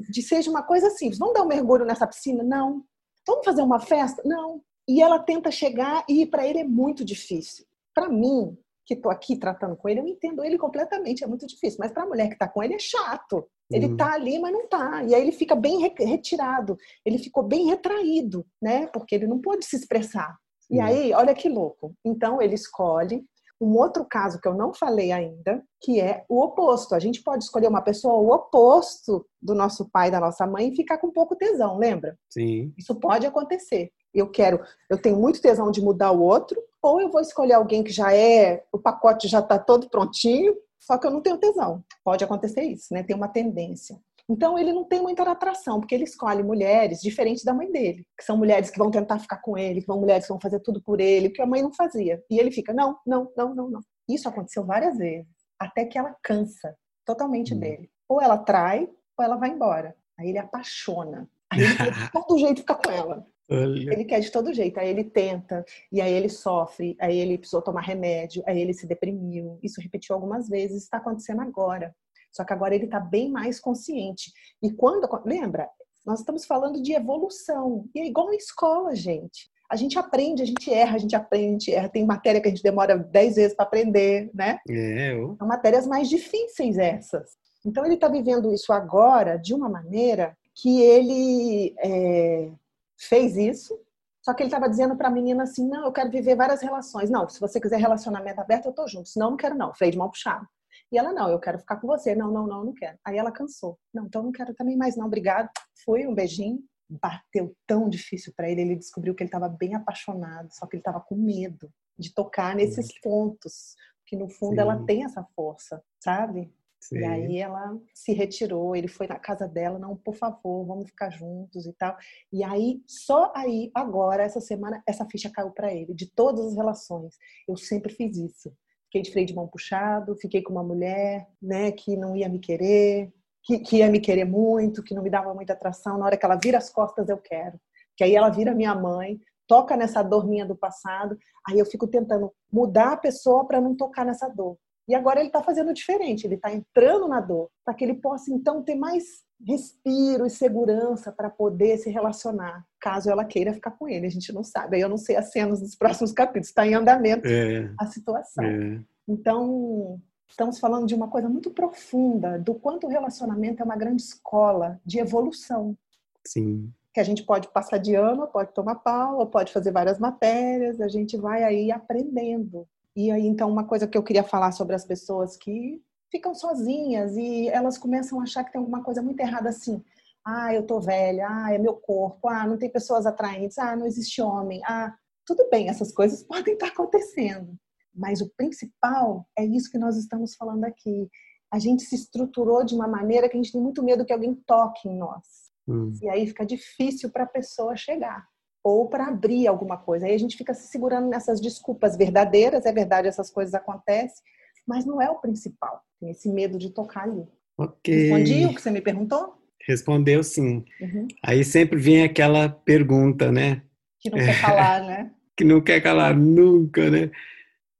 [0.09, 1.17] De seja uma coisa simples.
[1.19, 2.43] Vamos dar um mergulho nessa piscina?
[2.43, 2.83] Não.
[3.27, 4.21] Vamos fazer uma festa?
[4.25, 4.61] Não.
[4.87, 7.65] E ela tenta chegar e para ele é muito difícil.
[7.93, 11.77] Para mim, que estou aqui tratando com ele, eu entendo ele completamente, é muito difícil.
[11.79, 13.45] Mas para a mulher que está com ele é chato.
[13.69, 13.97] Ele Hum.
[13.97, 15.03] tá ali, mas não tá.
[15.03, 16.77] E aí ele fica bem re- retirado.
[17.05, 18.87] Ele ficou bem retraído, né?
[18.87, 20.37] Porque ele não pôde se expressar.
[20.71, 21.93] E aí, olha que louco.
[22.05, 23.25] Então ele escolhe
[23.59, 26.93] um outro caso que eu não falei ainda, que é o oposto.
[26.95, 30.75] A gente pode escolher uma pessoa o oposto do nosso pai, da nossa mãe, e
[30.75, 32.17] ficar com pouco tesão, lembra?
[32.29, 32.71] Sim.
[32.77, 33.91] Isso pode acontecer.
[34.19, 37.83] Eu quero, eu tenho muito tesão de mudar o outro, ou eu vou escolher alguém
[37.83, 41.83] que já é, o pacote já está todo prontinho, só que eu não tenho tesão.
[42.03, 43.03] Pode acontecer isso, né?
[43.03, 43.99] Tem uma tendência.
[44.29, 48.23] Então ele não tem muita atração, porque ele escolhe mulheres diferentes da mãe dele, que
[48.23, 50.81] são mulheres que vão tentar ficar com ele, que são mulheres que vão fazer tudo
[50.81, 52.21] por ele, que a mãe não fazia.
[52.29, 53.79] E ele fica, não, não, não, não, não.
[54.07, 55.27] Isso aconteceu várias vezes,
[55.59, 56.75] até que ela cansa
[57.05, 57.59] totalmente Hum.
[57.59, 57.89] dele.
[58.09, 59.95] Ou ela trai, ou ela vai embora.
[60.19, 61.29] Aí ele apaixona.
[61.49, 63.25] Aí ele de todo jeito ficar com ela.
[63.49, 63.93] Olha.
[63.93, 64.79] Ele quer de todo jeito.
[64.79, 68.85] Aí ele tenta, e aí ele sofre, aí ele precisou tomar remédio, aí ele se
[68.85, 69.57] deprimiu.
[69.63, 71.95] Isso repetiu algumas vezes, está acontecendo agora.
[72.31, 74.31] Só que agora ele está bem mais consciente.
[74.61, 75.07] E quando.
[75.25, 75.69] Lembra?
[76.05, 77.85] Nós estamos falando de evolução.
[77.93, 79.49] E é igual na escola, gente.
[79.69, 81.89] A gente aprende, a gente erra, a gente aprende, a gente erra.
[81.89, 84.59] Tem matéria que a gente demora 10 vezes para aprender, né?
[84.69, 87.31] É, eu- São matérias mais difíceis essas.
[87.65, 92.49] Então ele está vivendo isso agora de uma maneira que ele é,
[92.97, 93.79] fez isso,
[94.27, 97.09] só que ele estava dizendo para a menina assim, não, eu quero viver várias relações.
[97.09, 99.07] Não, se você quiser relacionamento aberto, eu tô junto.
[99.07, 99.73] Senão, não quero não.
[99.73, 100.45] Freio de mão puxado.
[100.91, 102.13] E ela, não, eu quero ficar com você.
[102.13, 102.97] Não, não, não, não quero.
[103.05, 103.79] Aí ela cansou.
[103.93, 105.49] Não, então não quero também mais não, obrigado.
[105.85, 106.61] Foi um beijinho.
[106.89, 108.59] Bateu tão difícil para ele.
[108.59, 112.53] Ele descobriu que ele estava bem apaixonado, só que ele estava com medo de tocar
[112.53, 113.75] nesses pontos.
[114.05, 114.59] Que no fundo Sim.
[114.59, 116.53] ela tem essa força, sabe?
[116.79, 116.99] Sim.
[116.99, 121.09] E aí ela se retirou, ele foi na casa dela, não, por favor, vamos ficar
[121.09, 121.95] juntos e tal.
[122.31, 126.55] E aí, só aí, agora, essa semana, essa ficha caiu para ele, de todas as
[126.55, 127.15] relações.
[127.47, 128.53] Eu sempre fiz isso.
[128.85, 132.39] Fiquei de freio de mão puxado, fiquei com uma mulher, né, que não ia me
[132.39, 133.11] querer,
[133.43, 135.97] que, que ia me querer muito, que não me dava muita atração.
[135.97, 137.59] Na hora que ela vira as costas, eu quero.
[137.95, 141.17] Que aí ela vira minha mãe, toca nessa dor minha do passado.
[141.47, 144.57] Aí eu fico tentando mudar a pessoa para não tocar nessa dor.
[144.87, 148.31] E agora ele está fazendo diferente, ele está entrando na dor, para que ele possa
[148.31, 153.87] então ter mais respiro e segurança para poder se relacionar, caso ela queira ficar com
[153.87, 154.07] ele.
[154.07, 154.77] A gente não sabe.
[154.77, 158.43] Aí eu não sei as cenas dos próximos capítulos, está em andamento É, a situação.
[158.43, 158.81] é.
[159.07, 164.01] Então, estamos falando de uma coisa muito profunda, do quanto o relacionamento é uma grande
[164.01, 165.77] escola de evolução
[166.25, 166.71] Sim.
[166.93, 170.81] que a gente pode passar de ano, pode tomar pau, ou pode fazer várias matérias,
[170.81, 172.67] a gente vai aí aprendendo.
[172.97, 175.79] E aí, então, uma coisa que eu queria falar sobre as pessoas que
[176.11, 179.83] ficam sozinhas e elas começam a achar que tem alguma coisa muito errada assim.
[180.25, 183.85] Ah, eu tô velha, ah, é meu corpo, ah, não tem pessoas atraentes, ah, não
[183.85, 184.95] existe homem, ah,
[185.27, 187.55] tudo bem, essas coisas podem estar acontecendo.
[187.93, 191.07] Mas o principal é isso que nós estamos falando aqui.
[191.53, 194.33] A gente se estruturou de uma maneira que a gente tem muito medo que alguém
[194.33, 195.51] toque em nós.
[195.67, 195.93] Hum.
[196.01, 198.27] E aí fica difícil para a pessoa chegar
[198.67, 200.05] ou para abrir alguma coisa.
[200.05, 204.21] Aí a gente fica se segurando nessas desculpas verdadeiras, é verdade, essas coisas acontecem,
[204.67, 205.81] mas não é o principal.
[205.99, 207.25] Tem esse medo de tocar ali.
[207.57, 207.95] Ok.
[207.95, 209.35] Respondi o que você me perguntou?
[209.65, 210.65] Respondeu sim.
[210.81, 211.07] Uhum.
[211.23, 213.61] Aí sempre vem aquela pergunta, né?
[214.01, 215.11] Que não quer calar, né?
[215.35, 217.09] que não quer calar nunca, né?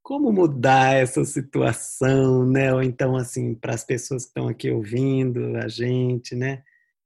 [0.02, 2.74] Como mudar essa situação, né?
[2.74, 6.64] Ou então, assim, para as pessoas que estão aqui ouvindo a gente, né?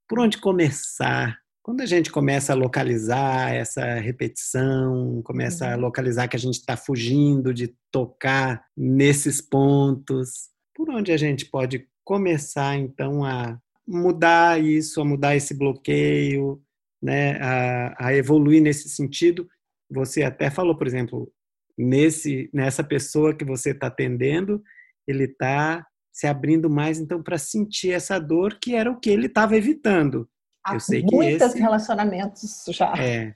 [0.07, 1.40] Por onde começar?
[1.63, 5.73] Quando a gente começa a localizar essa repetição, começa uhum.
[5.73, 11.45] a localizar que a gente está fugindo de tocar nesses pontos, por onde a gente
[11.45, 16.59] pode começar então a mudar isso, a mudar esse bloqueio,
[16.99, 19.47] né, a, a evoluir nesse sentido?
[19.89, 21.31] Você até falou, por exemplo,
[21.77, 24.63] nesse nessa pessoa que você está atendendo,
[25.07, 29.27] ele está se abrindo mais então para sentir essa dor que era o que ele
[29.27, 30.27] estava evitando.
[30.63, 32.93] Há eu sei que muitos relacionamentos já.
[32.97, 33.35] É.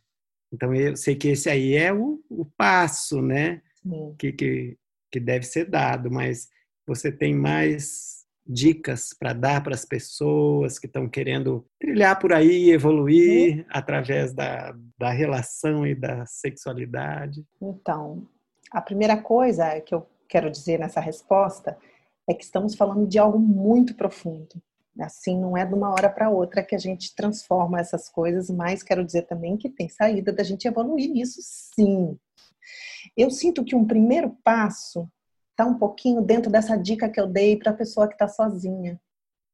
[0.53, 3.61] Então eu sei que esse aí é o, o passo, né?
[4.17, 4.77] Que, que,
[5.11, 6.49] que deve ser dado, mas
[6.88, 12.69] você tem mais dicas para dar para as pessoas que estão querendo trilhar por aí,
[12.69, 13.65] evoluir uhum.
[13.69, 17.43] através da, da relação e da sexualidade?
[17.61, 18.27] Então,
[18.71, 21.77] a primeira coisa que eu quero dizer nessa resposta
[22.27, 24.61] é que estamos falando de algo muito profundo.
[24.99, 28.81] Assim, não é de uma hora para outra que a gente transforma essas coisas, mas
[28.81, 32.17] quero dizer também que tem saída da gente evoluir nisso, sim.
[33.15, 35.10] Eu sinto que um primeiro passo
[35.51, 38.99] está um pouquinho dentro dessa dica que eu dei para a pessoa que está sozinha.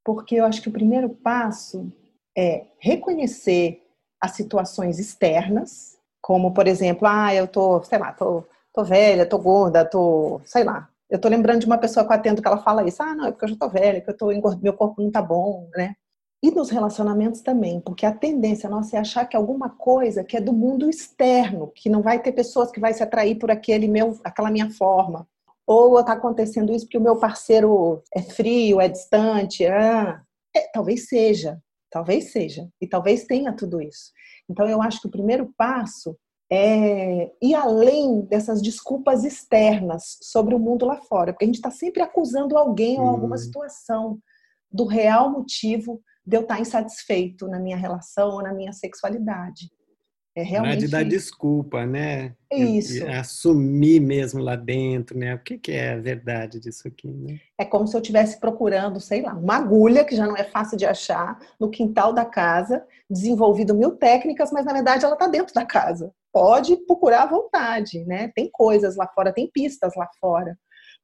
[0.03, 1.91] Porque eu acho que o primeiro passo
[2.35, 3.81] é reconhecer
[4.19, 9.39] as situações externas, como, por exemplo, ah, eu tô, sei lá, tô, tô velha, tô
[9.39, 12.63] gorda, tô, sei lá, eu tô lembrando de uma pessoa que eu atendo que ela
[12.63, 13.03] fala isso.
[13.03, 14.27] Ah, não, é porque eu já tô velha, que eu tô
[14.61, 15.93] meu corpo não tá bom, né?
[16.41, 20.41] E nos relacionamentos também, porque a tendência nossa é achar que alguma coisa que é
[20.41, 24.19] do mundo externo, que não vai ter pessoas que vai se atrair por aquele meu,
[24.23, 25.27] aquela minha forma.
[25.67, 29.67] Ou está acontecendo isso porque o meu parceiro é frio, é distante.
[29.67, 30.21] Ah,
[30.55, 32.67] é, talvez seja, talvez seja.
[32.81, 34.11] E talvez tenha tudo isso.
[34.49, 36.17] Então eu acho que o primeiro passo
[36.51, 41.71] é, ir além dessas desculpas externas sobre o mundo lá fora, porque a gente está
[41.71, 43.41] sempre acusando alguém ou alguma uhum.
[43.41, 44.19] situação
[44.69, 49.71] do real motivo de eu estar tá insatisfeito na minha relação ou na minha sexualidade.
[50.33, 50.79] É realmente.
[50.79, 52.33] de dar desculpa, né?
[52.49, 53.05] É isso.
[53.07, 55.35] assumir mesmo lá dentro, né?
[55.35, 57.37] O que, que é a verdade disso aqui, né?
[57.57, 60.77] É como se eu estivesse procurando, sei lá, uma agulha que já não é fácil
[60.77, 65.53] de achar no quintal da casa, desenvolvido mil técnicas, mas na verdade ela está dentro
[65.53, 66.13] da casa.
[66.31, 68.31] Pode procurar à vontade, né?
[68.35, 70.57] Tem coisas lá fora, tem pistas lá fora,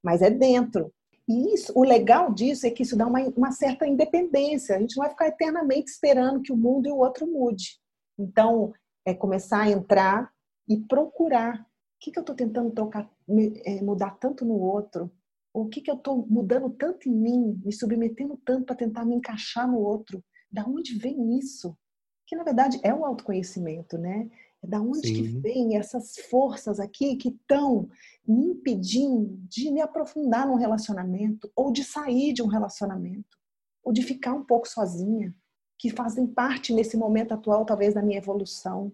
[0.03, 0.91] mas é dentro.
[1.27, 4.75] E isso, o legal disso é que isso dá uma, uma certa independência.
[4.75, 7.77] A gente não vai ficar eternamente esperando que o mundo e o outro mude.
[8.17, 8.71] Então,
[9.05, 10.31] é começar a entrar
[10.67, 11.61] e procurar.
[11.61, 13.09] O que, que eu estou tentando trocar,
[13.65, 15.11] é, mudar tanto no outro?
[15.53, 19.03] Ou o que, que eu estou mudando tanto em mim, me submetendo tanto para tentar
[19.03, 20.23] me encaixar no outro?
[20.51, 21.75] Da onde vem isso?
[22.25, 24.29] Que na verdade é o autoconhecimento, né?
[24.63, 25.13] É da onde Sim.
[25.13, 27.89] que vem essas forças aqui que estão
[28.27, 33.37] me impedindo de me aprofundar num relacionamento, ou de sair de um relacionamento,
[33.83, 35.33] ou de ficar um pouco sozinha
[35.77, 38.91] que fazem parte nesse momento atual, talvez, da minha evolução.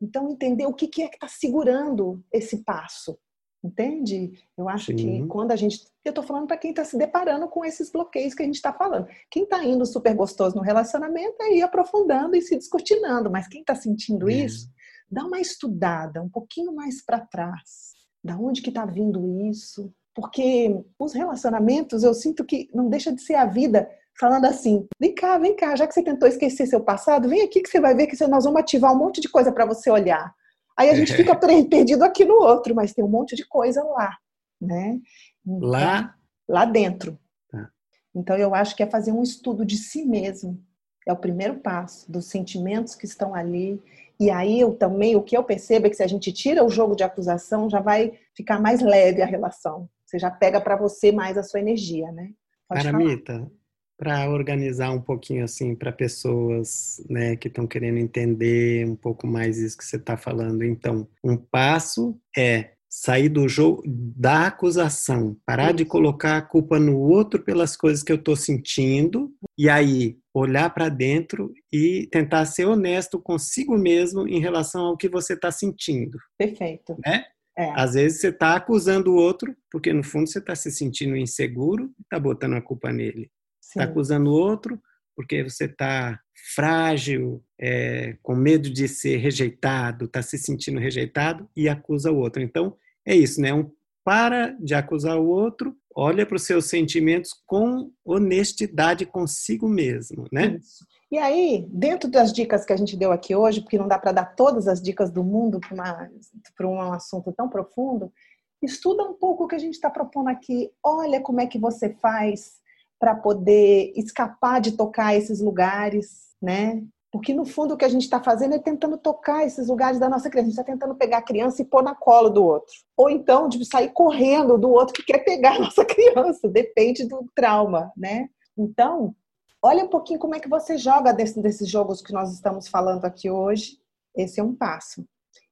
[0.00, 3.18] Então, entender o que é que está segurando esse passo,
[3.64, 4.38] entende?
[4.56, 4.96] Eu acho Sim.
[4.96, 5.86] que quando a gente.
[6.04, 8.72] Eu estou falando para quem está se deparando com esses bloqueios que a gente está
[8.72, 9.08] falando.
[9.30, 13.62] Quem está indo super gostoso no relacionamento é ir aprofundando e se descortinando, mas quem
[13.62, 14.34] está sentindo é.
[14.34, 14.68] isso,
[15.10, 17.94] dá uma estudada um pouquinho mais para trás.
[18.22, 19.92] Da onde que está vindo isso?
[20.14, 23.88] Porque os relacionamentos, eu sinto que não deixa de ser a vida
[24.18, 27.60] falando assim: vem cá, vem cá, já que você tentou esquecer seu passado, vem aqui
[27.60, 30.34] que você vai ver que nós vamos ativar um monte de coisa para você olhar.
[30.76, 34.16] Aí a gente fica perdido aqui no outro, mas tem um monte de coisa lá,
[34.60, 34.98] né?
[35.46, 36.14] Então, lá?
[36.48, 37.18] Lá dentro.
[37.50, 37.68] Tá.
[38.14, 40.60] Então eu acho que é fazer um estudo de si mesmo.
[41.06, 43.80] É o primeiro passo, dos sentimentos que estão ali.
[44.18, 46.70] E aí eu também, o que eu percebo é que se a gente tira o
[46.70, 49.88] jogo de acusação, já vai ficar mais leve a relação.
[50.06, 52.30] Você já pega para você mais a sua energia, né?
[52.68, 53.50] Pode Aramita,
[53.98, 59.58] para organizar um pouquinho assim para pessoas né, que estão querendo entender um pouco mais
[59.58, 60.62] isso que você está falando.
[60.62, 66.98] Então, um passo é sair do jogo da acusação, parar de colocar a culpa no
[66.98, 72.64] outro pelas coisas que eu estou sentindo e aí olhar para dentro e tentar ser
[72.64, 76.18] honesto consigo mesmo em relação ao que você está sentindo.
[76.38, 76.96] Perfeito.
[77.04, 77.26] Né?
[77.58, 77.70] É.
[77.74, 81.92] Às vezes você está acusando o outro, porque no fundo você está se sentindo inseguro
[81.98, 83.30] e está botando a culpa nele.
[83.62, 84.80] Está acusando o outro
[85.14, 86.18] porque você está
[86.54, 92.42] frágil, é, com medo de ser rejeitado, está se sentindo rejeitado e acusa o outro.
[92.42, 93.54] Então, é isso, né?
[93.54, 93.70] Um,
[94.04, 100.56] para de acusar o outro, olha para os seus sentimentos com honestidade consigo mesmo, né?
[100.58, 100.84] Isso.
[101.10, 104.12] E aí, dentro das dicas que a gente deu aqui hoje, porque não dá para
[104.12, 108.12] dar todas as dicas do mundo para um assunto tão profundo,
[108.60, 110.70] estuda um pouco o que a gente está propondo aqui.
[110.82, 112.56] Olha como é que você faz
[112.98, 116.82] para poder escapar de tocar esses lugares, né?
[117.10, 120.08] Porque no fundo o que a gente está fazendo é tentando tocar esses lugares da
[120.08, 120.48] nossa criança.
[120.48, 122.74] A gente está tentando pegar a criança e pôr na cola do outro.
[122.96, 126.48] Ou então de sair correndo do outro que quer pegar a nossa criança.
[126.48, 128.28] Depende do trauma, né?
[128.58, 129.14] Então,
[129.62, 133.04] Olha um pouquinho como é que você joga desse, desses jogos que nós estamos falando
[133.04, 133.78] aqui hoje.
[134.14, 135.04] Esse é um passo.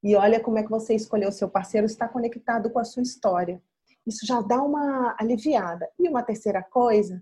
[0.05, 3.03] E olha como é que você escolheu o seu parceiro, está conectado com a sua
[3.03, 3.61] história.
[4.07, 5.89] Isso já dá uma aliviada.
[5.99, 7.21] E uma terceira coisa,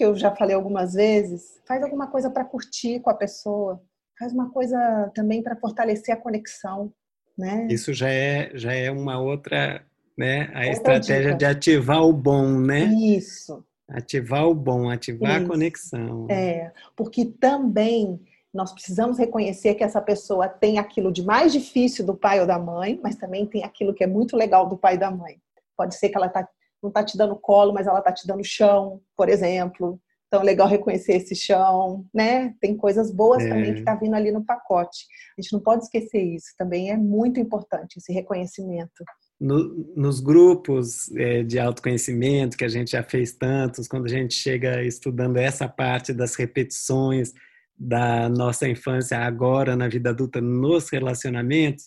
[0.00, 3.78] que eu já falei algumas vezes, faz alguma coisa para curtir com a pessoa.
[4.18, 6.90] Faz uma coisa também para fortalecer a conexão.
[7.36, 7.68] Né?
[7.70, 9.84] Isso já é, já é uma outra,
[10.16, 10.44] né?
[10.54, 11.36] A outra estratégia dica.
[11.36, 12.84] de ativar o bom, né?
[12.84, 13.62] Isso.
[13.90, 15.44] Ativar o bom, ativar Isso.
[15.44, 16.26] a conexão.
[16.30, 18.18] É, porque também
[18.54, 22.58] nós precisamos reconhecer que essa pessoa tem aquilo de mais difícil do pai ou da
[22.58, 25.36] mãe, mas também tem aquilo que é muito legal do pai e da mãe.
[25.76, 26.48] Pode ser que ela tá,
[26.82, 30.00] não está te dando colo, mas ela está te dando chão, por exemplo.
[30.28, 32.54] Então é legal reconhecer esse chão, né?
[32.60, 33.48] Tem coisas boas é.
[33.48, 35.06] também que está vindo ali no pacote.
[35.36, 36.54] A gente não pode esquecer isso.
[36.56, 39.04] Também é muito importante esse reconhecimento
[39.40, 44.34] no, nos grupos é, de autoconhecimento, que a gente já fez tantos, quando a gente
[44.34, 47.32] chega estudando essa parte das repetições
[47.74, 51.86] da nossa infância agora na vida adulta, nos relacionamentos,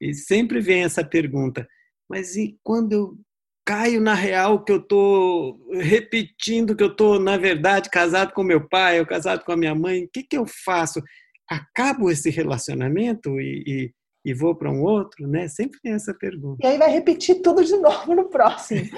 [0.00, 1.66] e sempre vem essa pergunta:
[2.08, 3.18] mas e quando eu
[3.64, 8.68] caio na real que eu estou repetindo que eu estou, na verdade, casado com meu
[8.68, 11.00] pai ou casado com a minha mãe, o que, que eu faço?
[11.48, 13.94] Acabo esse relacionamento e, e
[14.24, 15.48] e vou para um outro, né?
[15.48, 16.64] Sempre tem essa pergunta.
[16.64, 18.88] E aí vai repetir tudo de novo no próximo.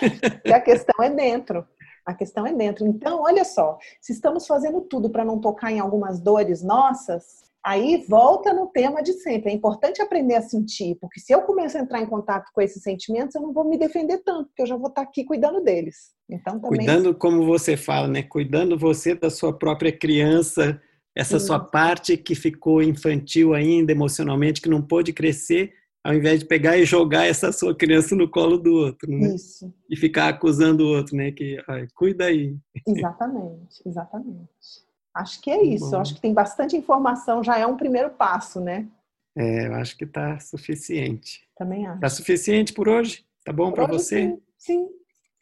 [0.45, 1.67] e a questão é dentro.
[2.05, 2.87] A questão é dentro.
[2.87, 8.05] Então, olha só, se estamos fazendo tudo para não tocar em algumas dores nossas, aí
[8.09, 9.51] volta no tema de sempre.
[9.51, 12.83] É importante aprender a sentir, porque se eu começar a entrar em contato com esses
[12.83, 16.13] sentimentos, eu não vou me defender tanto, porque eu já vou estar aqui cuidando deles.
[16.29, 16.79] Então, também...
[16.79, 18.23] Cuidando, como você fala, né?
[18.23, 20.81] Cuidando você da sua própria criança
[21.17, 21.47] essa Sim.
[21.47, 25.73] sua parte que ficou infantil ainda emocionalmente, que não pôde crescer,
[26.03, 29.35] ao invés de pegar e jogar essa sua criança no colo do outro, né?
[29.35, 29.73] Isso.
[29.89, 31.31] E ficar acusando o outro, né?
[31.31, 32.57] Que ai, cuida aí.
[32.87, 34.84] Exatamente, exatamente.
[35.15, 35.97] Acho que é isso.
[35.97, 38.89] Acho que tem bastante informação, já é um primeiro passo, né?
[39.37, 41.49] É, eu acho que está suficiente.
[41.57, 41.97] Também acho.
[41.97, 43.25] Está suficiente por hoje?
[43.45, 44.29] Tá bom para você?
[44.29, 44.89] Sim, sim.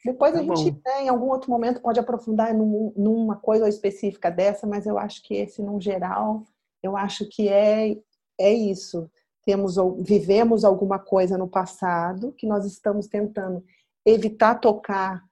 [0.05, 4.31] Depois tá a gente, né, em algum outro momento, pode aprofundar num, numa coisa específica
[4.31, 6.43] dessa, mas eu acho que esse, no geral,
[6.83, 7.97] eu acho que é,
[8.39, 9.09] é isso.
[9.45, 13.65] Temos, vivemos alguma coisa no passado que nós estamos tentando
[14.05, 15.23] evitar tocar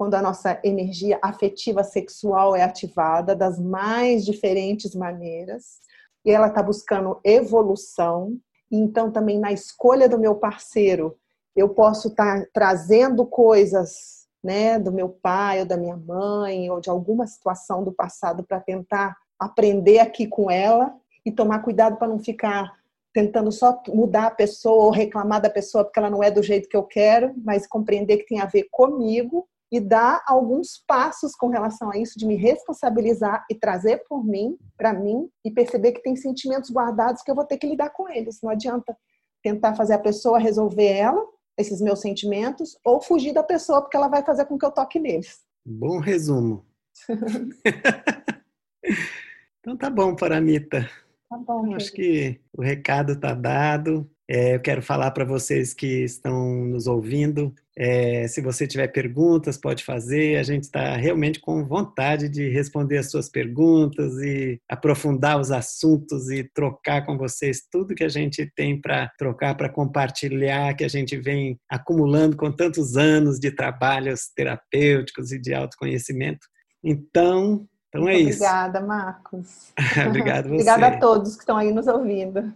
[0.00, 5.78] quando a nossa energia afetiva sexual é ativada das mais diferentes maneiras
[6.24, 8.34] e ela está buscando evolução.
[8.72, 11.18] Então, também na escolha do meu parceiro,
[11.54, 16.80] eu posso estar tá trazendo coisas né, do meu pai ou da minha mãe ou
[16.80, 20.94] de alguma situação do passado para tentar aprender aqui com ela
[21.26, 22.72] e tomar cuidado para não ficar
[23.12, 26.70] tentando só mudar a pessoa ou reclamar da pessoa porque ela não é do jeito
[26.70, 31.48] que eu quero, mas compreender que tem a ver comigo e dar alguns passos com
[31.48, 36.02] relação a isso de me responsabilizar e trazer por mim, para mim e perceber que
[36.02, 38.40] tem sentimentos guardados que eu vou ter que lidar com eles.
[38.42, 38.96] Não adianta
[39.42, 41.24] tentar fazer a pessoa resolver ela
[41.56, 44.98] esses meus sentimentos ou fugir da pessoa porque ela vai fazer com que eu toque
[44.98, 45.40] neles.
[45.64, 46.66] Bom resumo.
[49.60, 50.90] então tá bom, Paramita.
[51.28, 51.74] Tá bom.
[51.74, 54.10] Acho que o recado está dado.
[54.32, 57.52] É, eu quero falar para vocês que estão nos ouvindo.
[57.76, 60.36] É, se você tiver perguntas, pode fazer.
[60.36, 66.30] A gente está realmente com vontade de responder as suas perguntas e aprofundar os assuntos
[66.30, 70.88] e trocar com vocês tudo que a gente tem para trocar, para compartilhar, que a
[70.88, 76.46] gente vem acumulando com tantos anos de trabalhos terapêuticos e de autoconhecimento.
[76.84, 78.38] Então, então é Muito isso.
[78.38, 79.72] Obrigada, Marcos.
[80.06, 80.54] Obrigado você.
[80.54, 82.52] Obrigada a todos que estão aí nos ouvindo.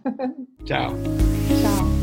[0.63, 0.91] Tchau.
[1.61, 1.94] Tchau.